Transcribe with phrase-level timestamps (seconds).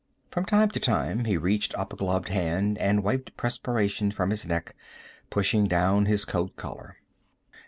[0.31, 4.47] From time to time he reached up a gloved hand and wiped perspiration from his
[4.47, 4.75] neck,
[5.29, 6.97] pushing down his coat collar.